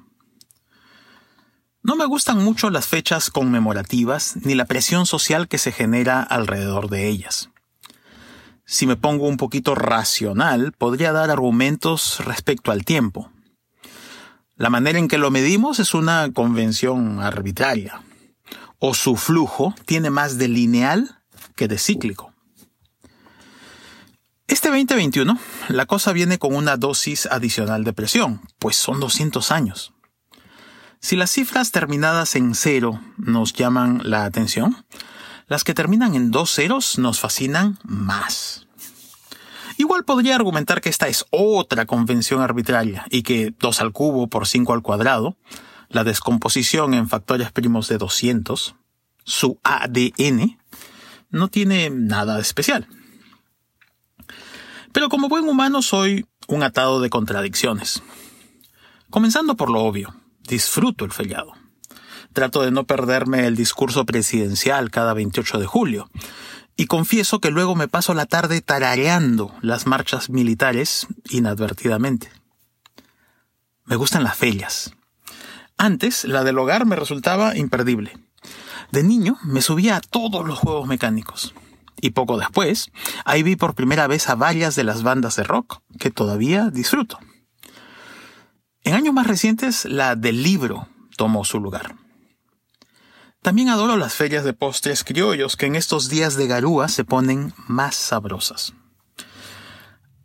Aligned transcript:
No 1.84 1.96
me 1.96 2.06
gustan 2.06 2.44
mucho 2.44 2.72
las 2.72 2.88
fechas 2.88 3.30
conmemorativas 3.30 4.38
ni 4.38 4.56
la 4.56 4.66
presión 4.66 5.06
social 5.06 5.48
que 5.48 5.60
se 5.60 5.72
genera 5.72 6.24
alrededor 6.24 6.90
de 6.90 7.08
ellas. 7.08 7.52
Si 8.66 8.88
me 8.88 8.96
pongo 8.96 9.28
un 9.28 9.38
poquito 9.38 9.76
racional, 9.76 10.72
podría 10.72 11.12
dar 11.12 11.30
argumentos 11.30 12.20
respecto 12.26 12.72
al 12.72 12.84
tiempo. 12.84 13.32
La 14.56 14.70
manera 14.70 14.98
en 14.98 15.08
que 15.08 15.18
lo 15.18 15.30
medimos 15.32 15.80
es 15.80 15.94
una 15.94 16.32
convención 16.34 17.20
arbitraria, 17.20 18.02
o 18.80 18.94
su 18.94 19.18
flujo 19.18 19.76
tiene 19.86 20.10
más 20.10 20.38
de 20.38 20.48
lineal 20.48 21.20
que 21.56 21.68
de 21.68 21.78
cíclico. 21.78 22.34
Este 24.48 24.70
2021, 24.70 25.38
la 25.70 25.86
cosa 25.86 26.14
viene 26.14 26.40
con 26.40 26.56
una 26.56 26.78
dosis 26.78 27.28
adicional 27.28 27.84
de 27.84 27.94
presión, 27.94 28.42
pues 28.58 28.76
son 28.76 29.00
200 29.00 29.52
años. 29.52 29.94
Si 31.02 31.16
las 31.16 31.32
cifras 31.32 31.72
terminadas 31.72 32.36
en 32.36 32.56
cero 32.56 33.00
nos 33.18 33.54
llaman 33.54 34.02
la 34.04 34.26
atención, 34.26 34.86
las 35.48 35.64
que 35.64 35.74
terminan 35.74 36.16
en 36.16 36.32
dos 36.32 36.54
ceros 36.54 36.98
nos 36.98 37.20
fascinan 37.20 37.80
más. 37.84 38.68
Igual 39.78 40.06
podría 40.06 40.36
argumentar 40.36 40.82
que 40.82 40.90
esta 40.90 41.08
es 41.08 41.26
otra 41.32 41.86
convención 41.86 42.42
arbitraria 42.42 43.06
y 43.10 43.24
que 43.24 43.54
2 43.60 43.82
al 43.82 43.92
cubo 43.92 44.28
por 44.28 44.48
5 44.48 44.74
al 44.74 44.82
cuadrado, 44.82 45.36
la 45.90 46.04
descomposición 46.04 46.94
en 46.94 47.10
factores 47.10 47.52
primos 47.52 47.88
de 47.90 47.98
200, 47.98 48.76
su 49.26 49.60
ADN, 49.64 50.58
no 51.30 51.50
tiene 51.50 51.90
nada 51.90 52.36
de 52.36 52.42
especial. 52.42 52.88
Pero 54.94 55.10
como 55.10 55.28
buen 55.28 55.50
humano 55.50 55.82
soy 55.82 56.26
un 56.48 56.64
atado 56.64 57.02
de 57.02 57.10
contradicciones. 57.10 58.02
Comenzando 59.10 59.56
por 59.58 59.70
lo 59.70 59.82
obvio 59.82 60.16
disfruto 60.48 61.04
el 61.06 61.12
feriado. 61.12 61.54
Trato 62.36 62.64
de 62.64 62.72
no 62.72 62.84
perderme 62.84 63.48
el 63.48 63.56
discurso 63.56 64.06
presidencial 64.06 64.92
cada 64.92 65.14
28 65.14 65.58
de 65.58 65.66
julio. 65.66 66.10
Y 66.76 66.88
confieso 66.88 67.40
que 67.40 67.50
luego 67.50 67.76
me 67.76 67.88
paso 67.88 68.14
la 68.14 68.26
tarde 68.26 68.60
tarareando 68.60 69.56
las 69.62 69.88
marchas 69.88 70.30
militares 70.30 71.08
inadvertidamente. 71.30 72.30
Me 73.86 73.96
gustan 73.96 74.26
las 74.26 74.36
ferias. 74.36 74.94
Antes, 75.78 76.26
la 76.26 76.44
del 76.44 76.58
hogar 76.58 76.86
me 76.86 76.98
resultaba 76.98 77.56
imperdible. 77.56 78.12
De 78.92 79.02
niño 79.02 79.38
me 79.46 79.62
subía 79.62 79.96
a 79.96 80.02
todos 80.02 80.46
los 80.46 80.60
juegos 80.60 80.90
mecánicos. 80.90 81.54
Y 82.02 82.10
poco 82.10 82.38
después, 82.38 82.92
ahí 83.24 83.44
vi 83.44 83.56
por 83.56 83.76
primera 83.76 84.08
vez 84.08 84.28
a 84.28 84.36
varias 84.36 84.76
de 84.76 84.84
las 84.84 85.04
bandas 85.04 85.38
de 85.38 85.44
rock 85.44 85.80
que 86.00 86.12
todavía 86.12 86.70
disfruto. 86.70 87.18
En 88.84 88.94
años 88.94 89.14
más 89.14 89.26
recientes, 89.26 89.86
la 89.86 90.18
del 90.18 90.44
libro 90.44 90.90
tomó 91.16 91.46
su 91.46 91.62
lugar. 91.62 91.96
También 93.46 93.70
adoro 93.70 93.96
las 93.96 94.16
ferias 94.16 94.44
de 94.44 94.54
postres 94.54 95.04
criollos 95.04 95.56
que 95.56 95.68
en 95.68 95.76
estos 95.76 96.10
días 96.10 96.36
de 96.36 96.48
garúa 96.48 96.88
se 96.88 97.04
ponen 97.04 97.54
más 97.68 97.94
sabrosas. 97.94 98.74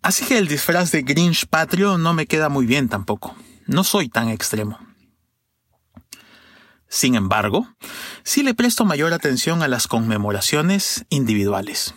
Así 0.00 0.24
que 0.24 0.38
el 0.38 0.48
disfraz 0.48 0.90
de 0.90 1.02
Grinch 1.02 1.46
patrio 1.46 1.98
no 1.98 2.14
me 2.14 2.24
queda 2.24 2.48
muy 2.48 2.64
bien 2.64 2.88
tampoco. 2.88 3.36
No 3.66 3.84
soy 3.84 4.08
tan 4.08 4.30
extremo. 4.30 4.78
Sin 6.88 7.14
embargo, 7.14 7.68
sí 8.22 8.42
le 8.42 8.54
presto 8.54 8.86
mayor 8.86 9.12
atención 9.12 9.62
a 9.62 9.68
las 9.68 9.86
conmemoraciones 9.86 11.04
individuales. 11.10 11.94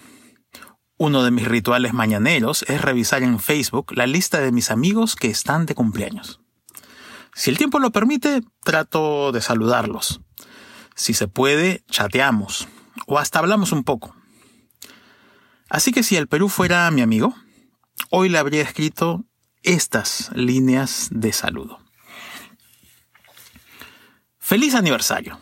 Uno 0.98 1.24
de 1.24 1.31
mis 1.31 1.48
rituales 1.48 1.94
mañaneros 1.94 2.66
es 2.68 2.81
revisar 2.81 3.24
en 3.24 3.40
Facebook 3.40 3.94
la 3.94 4.08
lista 4.08 4.42
de 4.42 4.52
mis 4.52 4.69
amigos 4.69 5.16
que 5.16 5.30
están 5.30 5.68
de 5.68 5.74
cumpleaños. 5.74 6.42
Si 7.34 7.50
el 7.50 7.58
tiempo 7.58 7.80
lo 7.80 7.92
permite, 7.92 8.42
trato 8.66 9.31
de 9.31 9.40
saludarlos. 9.40 10.19
Si 10.96 11.14
se 11.14 11.28
puede, 11.28 11.84
chateamos 11.90 12.68
o 13.08 13.20
hasta 13.20 13.40
hablamos 13.40 13.72
un 13.72 13.84
poco. 13.84 14.16
Así 15.70 15.92
que 15.92 16.04
si 16.04 16.16
el 16.16 16.28
Perú 16.28 16.50
fuera 16.50 16.90
mi 16.92 17.02
amigo, 17.02 17.36
hoy 18.09 18.30
le 18.30 18.38
habría 18.38 18.62
escrito 18.62 19.26
estas 19.64 20.31
líneas 20.36 21.09
de 21.12 21.34
saludo. 21.34 21.80
Feliz 24.40 24.76
aniversario. 24.76 25.40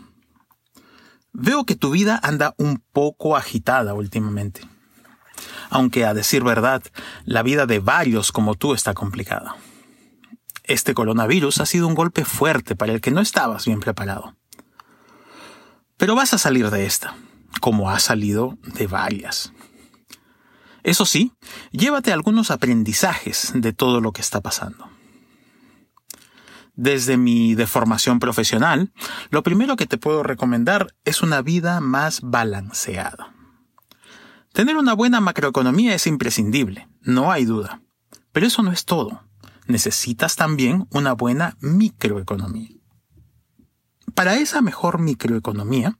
Veo 1.34 1.66
que 1.66 1.76
tu 1.76 1.92
vida 1.92 2.20
anda 2.24 2.54
un 2.58 2.84
poco 2.92 3.36
agitada 3.36 3.94
últimamente. 3.94 4.62
Aunque 5.70 6.06
a 6.06 6.14
decir 6.14 6.44
verdad, 6.44 6.84
la 7.26 7.42
vida 7.42 7.66
de 7.66 7.80
varios 7.80 8.32
como 8.32 8.56
tú 8.56 8.74
está 8.74 8.94
complicada. 8.94 9.56
Este 10.64 10.94
coronavirus 10.94 11.62
ha 11.62 11.66
sido 11.66 11.88
un 11.88 11.96
golpe 11.96 12.26
fuerte 12.26 12.76
para 12.76 12.94
el 12.94 13.02
que 13.02 13.12
no 13.12 13.22
estabas 13.22 13.66
bien 13.66 13.80
preparado. 13.80 14.36
Pero 16.02 16.16
vas 16.16 16.34
a 16.34 16.40
salir 16.40 16.72
de 16.72 16.88
esta, 16.88 17.16
como 17.60 17.92
has 17.92 18.02
salido 18.02 18.58
de 18.64 18.88
varias. 18.88 19.54
Eso 20.82 21.06
sí, 21.06 21.34
llévate 21.72 22.12
algunos 22.12 22.50
aprendizajes 22.50 23.52
de 23.54 23.72
todo 23.72 24.02
lo 24.02 24.12
que 24.12 24.22
está 24.22 24.42
pasando. 24.42 24.90
Desde 26.74 27.18
mi 27.18 27.54
deformación 27.54 28.18
profesional, 28.18 28.92
lo 29.30 29.44
primero 29.44 29.76
que 29.76 29.86
te 29.86 30.00
puedo 30.00 30.24
recomendar 30.24 30.96
es 31.06 31.22
una 31.22 31.44
vida 31.44 31.80
más 31.82 32.22
balanceada. 32.22 33.36
Tener 34.54 34.78
una 34.78 34.94
buena 34.94 35.22
macroeconomía 35.22 35.94
es 35.94 36.08
imprescindible, 36.08 36.88
no 37.02 37.32
hay 37.32 37.46
duda. 37.46 37.84
Pero 38.32 38.48
eso 38.48 38.64
no 38.64 38.72
es 38.72 38.86
todo 38.86 39.22
necesitas 39.68 40.36
también 40.36 40.88
una 40.90 41.14
buena 41.14 41.58
microeconomía. 41.62 42.70
Para 44.16 44.36
esa 44.36 44.62
mejor 44.62 45.00
microeconomía, 45.00 45.98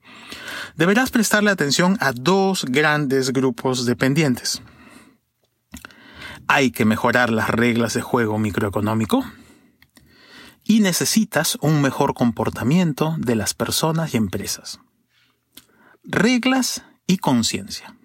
deberás 0.76 1.12
prestarle 1.12 1.52
atención 1.52 1.98
a 2.00 2.12
dos 2.14 2.66
grandes 2.66 3.34
grupos 3.34 3.86
dependientes. 3.86 4.62
Hay 6.48 6.72
que 6.72 6.86
mejorar 6.86 7.32
las 7.32 7.50
reglas 7.50 7.94
de 7.94 8.02
juego 8.02 8.38
microeconómico 8.38 9.24
y 10.64 10.82
necesitas 10.82 11.58
un 11.62 11.82
mejor 11.82 12.14
comportamiento 12.14 13.16
de 13.18 13.36
las 13.36 13.54
personas 13.54 14.14
y 14.14 14.18
empresas. 14.18 14.80
Reglas 16.04 16.84
y 17.08 17.18
conciencia. 17.18 17.96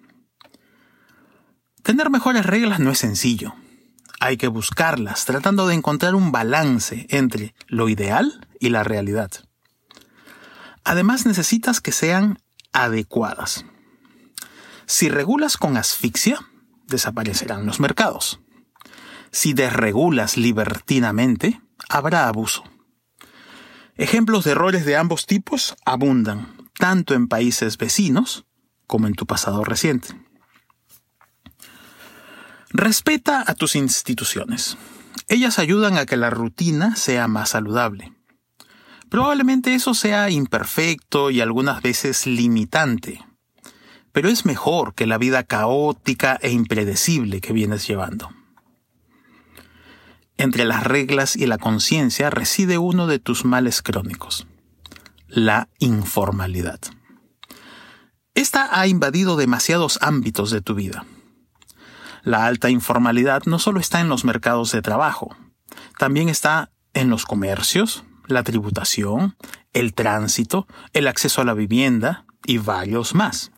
Tener 1.83 2.09
mejores 2.09 2.45
reglas 2.45 2.79
no 2.79 2.91
es 2.91 2.99
sencillo 2.99 3.53
hay 4.19 4.37
que 4.37 4.47
buscarlas, 4.47 5.25
tratando 5.25 5.67
de 5.67 5.75
encontrar 5.75 6.15
un 6.15 6.31
balance 6.31 7.05
entre 7.09 7.53
lo 7.67 7.89
ideal 7.89 8.47
y 8.59 8.69
la 8.69 8.83
realidad. 8.83 9.31
Además 10.87 11.25
necesitas 11.25 11.81
que 11.81 11.91
sean 11.91 12.39
adecuadas. 12.71 13.65
Si 14.85 15.09
regulas 15.09 15.57
con 15.57 15.75
asfixia, 15.75 16.39
desaparecerán 16.87 17.65
los 17.65 17.81
mercados. 17.81 18.39
Si 19.29 19.51
desregulas 19.51 20.37
libertinamente, 20.37 21.59
habrá 21.89 22.29
abuso. 22.29 22.63
Ejemplos 23.95 24.45
de 24.45 24.51
errores 24.51 24.85
de 24.85 24.95
ambos 24.95 25.25
tipos 25.25 25.75
abundan, 25.83 26.55
tanto 26.79 27.15
en 27.15 27.27
países 27.27 27.77
vecinos 27.77 28.45
como 28.85 29.07
en 29.07 29.13
tu 29.13 29.25
pasado 29.25 29.65
reciente. 29.65 30.07
Respeta 32.69 33.43
a 33.45 33.55
tus 33.55 33.75
instituciones. 33.75 34.77
Ellas 35.27 35.59
ayudan 35.59 35.97
a 35.97 36.05
que 36.05 36.15
la 36.15 36.29
rutina 36.29 36.95
sea 36.95 37.27
más 37.27 37.49
saludable. 37.49 38.16
Probablemente 39.09 39.73
eso 39.73 39.93
sea 39.93 40.29
imperfecto 40.29 41.31
y 41.31 41.41
algunas 41.41 41.81
veces 41.81 42.27
limitante, 42.27 43.25
pero 44.11 44.29
es 44.29 44.45
mejor 44.45 44.93
que 44.93 45.07
la 45.07 45.17
vida 45.17 45.43
caótica 45.43 46.37
e 46.41 46.51
impredecible 46.51 47.41
que 47.41 47.53
vienes 47.53 47.87
llevando. 47.87 48.29
Entre 50.37 50.65
las 50.65 50.83
reglas 50.83 51.35
y 51.35 51.47
la 51.47 51.57
conciencia 51.57 52.29
reside 52.29 52.77
uno 52.77 53.07
de 53.07 53.19
tus 53.19 53.45
males 53.45 53.81
crónicos, 53.81 54.47
la 55.27 55.69
informalidad. 55.79 56.79
Esta 58.35 58.79
ha 58.79 58.87
invadido 58.87 59.35
demasiados 59.35 59.97
ámbitos 60.01 60.51
de 60.51 60.61
tu 60.61 60.75
vida 60.75 61.05
la 62.27 62.45
alta 62.45 62.69
informalidad 62.69 63.43
no 63.45 63.57
solo 63.57 63.79
está 63.79 64.01
en 64.01 64.09
los 64.09 64.25
mercados 64.25 64.73
de 64.73 64.81
trabajo, 64.81 65.35
también 65.97 66.27
está 66.27 66.71
en 66.93 67.09
los 67.09 67.25
comercios, 67.25 68.03
la 68.27 68.43
tributación, 68.43 69.35
el 69.73 69.93
tránsito, 69.93 70.67
el 70.93 71.07
acceso 71.07 71.41
a 71.41 71.45
la 71.45 71.53
vivienda 71.53 72.25
y 72.45 72.57
varios 72.57 73.15
más. 73.15 73.51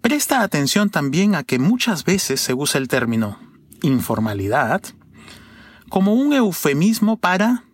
Presta 0.00 0.42
atención 0.42 0.90
también 0.90 1.34
a 1.34 1.42
que 1.42 1.58
muchas 1.58 2.04
veces 2.04 2.40
se 2.40 2.54
usa 2.54 2.78
el 2.78 2.88
término 2.88 3.38
informalidad 3.82 4.82
como 5.88 6.14
un 6.14 6.32
eufemismo 6.32 7.16
para 7.16 7.64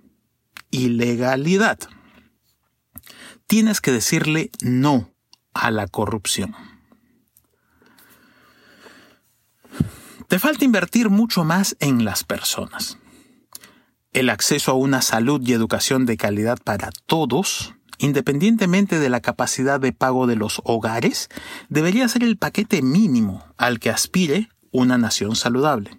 ilegalidad. 0.71 1.79
Tienes 3.47 3.81
que 3.81 3.93
decirle 3.93 4.51
no 4.63 5.11
a 5.53 5.71
la 5.71 5.87
corrupción. 5.87 6.55
Te 10.29 10.39
falta 10.39 10.65
invertir 10.65 11.11
mucho 11.11 11.45
más 11.45 11.77
en 11.81 12.05
las 12.05 12.25
personas. 12.25 12.99
El 14.15 14.31
acceso 14.31 14.71
a 14.71 14.75
una 14.75 15.03
salud 15.03 15.43
y 15.45 15.53
educación 15.55 16.07
de 16.07 16.17
calidad 16.17 16.59
para 16.63 16.91
todos, 17.07 17.75
independientemente 17.99 19.01
de 19.01 19.09
la 19.09 19.19
capacidad 19.19 19.81
de 19.81 19.93
pago 19.93 20.29
de 20.29 20.37
los 20.37 20.63
hogares, 20.63 21.29
debería 21.69 22.07
ser 22.07 22.23
el 22.23 22.37
paquete 22.37 22.81
mínimo 22.81 23.45
al 23.57 23.81
que 23.81 23.91
aspire 23.91 24.51
una 24.71 24.99
nación 24.99 25.35
saludable. 25.35 25.99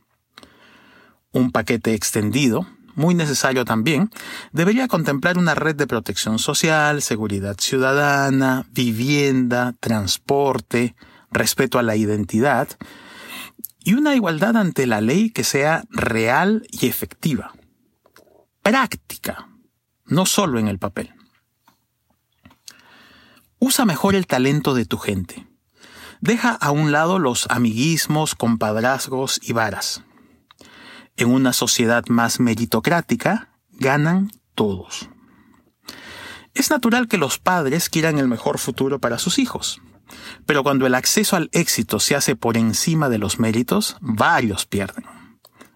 Un 1.34 1.52
paquete 1.52 1.94
extendido, 1.94 2.66
muy 2.96 3.16
necesario 3.16 3.66
también, 3.66 4.10
debería 4.54 4.88
contemplar 4.88 5.38
una 5.38 5.54
red 5.54 5.76
de 5.76 5.86
protección 5.86 6.40
social, 6.40 7.02
seguridad 7.02 7.58
ciudadana, 7.60 8.66
vivienda, 8.72 9.74
transporte, 9.82 10.96
respeto 11.32 11.80
a 11.80 11.84
la 11.84 11.98
identidad 11.98 12.70
y 13.84 13.94
una 13.94 14.16
igualdad 14.16 14.56
ante 14.56 14.88
la 14.88 15.02
ley 15.02 15.32
que 15.32 15.44
sea 15.44 15.84
real 15.90 16.66
y 16.72 16.88
efectiva, 16.88 17.54
práctica, 18.66 19.48
no 20.06 20.26
solo 20.26 20.58
en 20.58 20.68
el 20.68 20.80
papel. 20.80 21.14
Usa 23.60 23.86
mejor 23.86 24.16
el 24.16 24.26
talento 24.26 24.74
de 24.74 24.86
tu 24.86 24.98
gente. 24.98 25.46
Deja 26.20 26.50
a 26.50 26.72
un 26.72 26.92
lado 26.92 27.20
los 27.20 27.46
amiguismos, 27.52 28.34
compadrazgos 28.34 29.40
y 29.44 29.54
varas. 29.54 30.04
En 31.16 31.30
una 31.30 31.54
sociedad 31.54 32.06
más 32.10 32.40
meritocrática, 32.40 33.50
ganan 33.70 34.32
todos. 34.56 35.10
Es 36.56 36.72
natural 36.72 37.08
que 37.08 37.20
los 37.20 37.38
padres 37.38 37.88
quieran 37.88 38.18
el 38.18 38.28
mejor 38.28 38.58
futuro 38.58 38.98
para 38.98 39.20
sus 39.20 39.38
hijos. 39.38 39.80
Pero 40.48 40.64
cuando 40.64 40.88
el 40.88 40.96
acceso 40.96 41.36
al 41.36 41.50
éxito 41.52 42.00
se 42.00 42.16
hace 42.16 42.36
por 42.36 42.58
encima 42.58 43.10
de 43.10 43.20
los 43.20 43.38
méritos, 43.38 43.96
varios 44.02 44.66
pierden. 44.66 45.06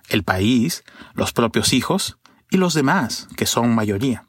El 0.07 0.23
país, 0.23 0.83
los 1.13 1.33
propios 1.33 1.71
hijos 1.71 2.18
y 2.49 2.57
los 2.57 2.73
demás, 2.73 3.27
que 3.35 3.45
son 3.45 3.73
mayoría. 3.73 4.25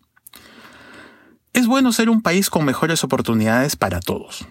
Es 1.52 1.66
bueno 1.66 1.92
ser 1.92 2.10
un 2.10 2.22
país 2.22 2.50
con 2.50 2.64
mejores 2.64 3.02
oportunidades 3.02 3.76
para 3.76 4.00
todos. 4.00 4.46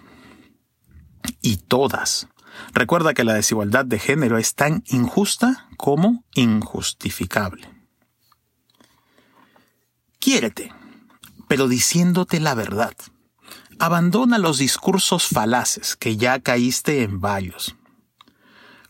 Y 1.40 1.56
todas. 1.56 2.28
Recuerda 2.72 3.14
que 3.14 3.24
la 3.24 3.34
desigualdad 3.34 3.84
de 3.84 3.98
género 3.98 4.38
es 4.38 4.54
tan 4.54 4.82
injusta 4.86 5.68
como 5.76 6.24
injustificable. 6.34 7.68
Quiérete, 10.18 10.72
pero 11.48 11.68
diciéndote 11.68 12.40
la 12.40 12.54
verdad. 12.54 12.94
Abandona 13.78 14.38
los 14.38 14.58
discursos 14.58 15.26
falaces, 15.26 15.96
que 15.96 16.18
ya 16.18 16.40
caíste 16.40 17.02
en 17.02 17.20
varios. 17.20 17.76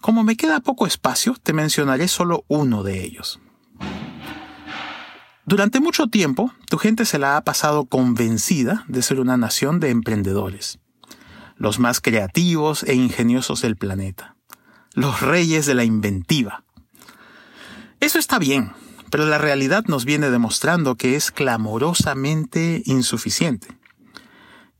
Como 0.00 0.24
me 0.24 0.36
queda 0.36 0.60
poco 0.60 0.86
espacio, 0.86 1.36
te 1.40 1.52
mencionaré 1.52 2.08
solo 2.08 2.44
uno 2.48 2.82
de 2.82 3.04
ellos. 3.04 3.38
Durante 5.50 5.80
mucho 5.80 6.06
tiempo, 6.06 6.52
tu 6.68 6.78
gente 6.78 7.04
se 7.04 7.18
la 7.18 7.36
ha 7.36 7.42
pasado 7.42 7.86
convencida 7.86 8.84
de 8.86 9.02
ser 9.02 9.18
una 9.18 9.36
nación 9.36 9.80
de 9.80 9.90
emprendedores 9.90 10.78
los 11.56 11.80
más 11.80 12.00
creativos 12.00 12.84
e 12.84 12.94
ingeniosos 12.94 13.60
del 13.60 13.76
planeta, 13.76 14.36
los 14.94 15.20
reyes 15.20 15.66
de 15.66 15.74
la 15.74 15.82
inventiva. 15.82 16.62
Eso 17.98 18.20
está 18.20 18.38
bien, 18.38 18.72
pero 19.10 19.26
la 19.26 19.38
realidad 19.38 19.84
nos 19.88 20.04
viene 20.04 20.30
demostrando 20.30 20.94
que 20.94 21.16
es 21.16 21.32
clamorosamente 21.32 22.82
insuficiente. 22.86 23.76